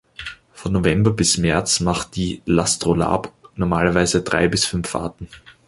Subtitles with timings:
[0.51, 5.27] Von November bis März macht die "l’Astrolabe" normalerweise drei bis fünf Fahrten.